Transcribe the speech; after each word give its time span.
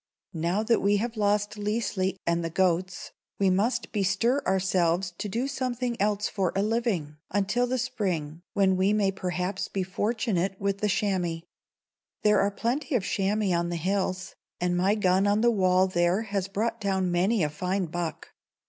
Now 0.33 0.63
that 0.63 0.81
we 0.81 0.97
have 0.97 1.15
lost 1.15 1.59
Liesli 1.59 2.15
and 2.25 2.43
the 2.43 2.49
goats, 2.49 3.11
we 3.37 3.51
must 3.51 3.91
bestir 3.91 4.41
ourselves 4.47 5.13
to 5.19 5.29
do 5.29 5.47
something 5.47 5.95
else 6.01 6.27
for 6.27 6.51
a 6.55 6.63
living, 6.63 7.17
until 7.29 7.67
the 7.67 7.77
spring, 7.77 8.41
when 8.55 8.77
we 8.77 8.93
may 8.93 9.11
perhaps 9.11 9.67
be 9.67 9.83
fortunate 9.83 10.59
with 10.59 10.79
the 10.79 10.89
chamois. 10.89 11.41
There 12.23 12.41
are 12.41 12.49
plenty 12.49 12.95
of 12.95 13.03
chamois 13.03 13.53
on 13.55 13.69
the 13.69 13.75
hills, 13.75 14.33
and 14.59 14.75
my 14.75 14.95
gun 14.95 15.27
on 15.27 15.41
the 15.41 15.51
wall 15.51 15.85
there 15.85 16.23
has 16.23 16.47
brought 16.47 16.81
down 16.81 17.11
many 17.11 17.43
a 17.43 17.49
fine 17.51 17.85
buck. 17.85 18.29